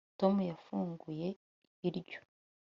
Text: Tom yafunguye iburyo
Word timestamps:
Tom 0.19 0.35
yafunguye 0.49 1.27
iburyo 1.87 2.19